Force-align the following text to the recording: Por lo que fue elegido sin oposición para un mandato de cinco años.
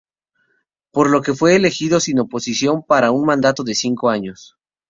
Por 0.91 1.11
lo 1.11 1.21
que 1.21 1.35
fue 1.35 1.55
elegido 1.55 1.99
sin 1.99 2.17
oposición 2.17 2.81
para 2.81 3.11
un 3.11 3.23
mandato 3.23 3.63
de 3.63 3.75
cinco 3.75 4.09
años. 4.09 4.57